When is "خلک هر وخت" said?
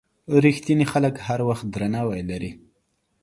0.91-1.65